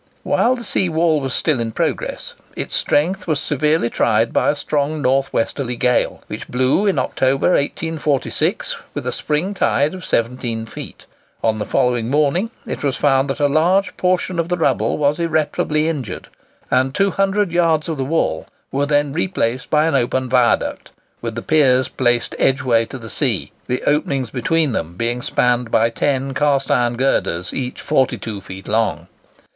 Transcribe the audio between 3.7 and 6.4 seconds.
tried by a strong north westerly gale,